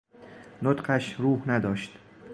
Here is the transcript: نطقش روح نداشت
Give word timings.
نطقش 0.61 1.13
روح 1.19 1.47
نداشت 1.49 1.91